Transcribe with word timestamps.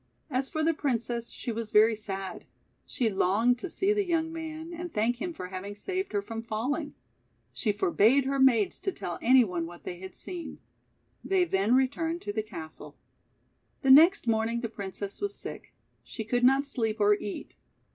As 0.31 0.49
for 0.49 0.63
the 0.63 0.73
Princess 0.73 1.29
she 1.31 1.51
was 1.51 1.69
very 1.69 1.95
sad. 1.95 2.45
She 2.87 3.07
longed 3.07 3.59
to 3.59 3.69
see 3.69 3.93
the 3.93 4.03
young 4.03 4.33
man, 4.33 4.73
and 4.73 4.91
thank 4.91 5.21
him 5.21 5.31
for 5.31 5.49
having 5.49 5.75
saved 5.75 6.11
her 6.13 6.23
from 6.23 6.41
falling. 6.41 6.95
She 7.53 7.71
forbade 7.71 8.25
her 8.25 8.39
maids 8.39 8.79
to 8.79 8.91
tell 8.91 9.19
any 9.21 9.43
one 9.43 9.67
what 9.67 9.83
they 9.83 9.99
had 9.99 10.15
seen. 10.15 10.57
They 11.23 11.43
then 11.43 11.75
returned 11.75 12.23
to 12.23 12.33
the 12.33 12.41
castle. 12.41 12.97
The 13.83 13.91
next 13.91 14.25
morning 14.25 14.61
the 14.61 14.69
Princess 14.69 15.21
was 15.21 15.35
sick. 15.35 15.71
She 16.03 16.23
could 16.23 16.43
not 16.43 16.65
sleep 16.65 16.99
or 16.99 17.13
eat. 17.13 17.55